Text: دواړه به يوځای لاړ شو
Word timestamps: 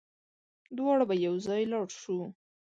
دواړه 0.77 1.03
به 1.09 1.15
يوځای 1.25 1.63
لاړ 1.71 1.87
شو 2.01 2.17